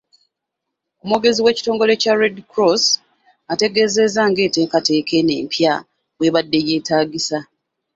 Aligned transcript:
Omwogezi 1.01 1.39
w'ekitongole 1.45 1.93
kya 2.01 2.13
Red 2.21 2.35
Cross, 2.51 2.83
ategeezezza 3.53 4.21
ng'enteekateeka 4.29 5.11
eno 5.19 5.33
empya 5.41 5.73
bw'ebadde 6.17 6.59
yeetaagisa. 6.67 7.37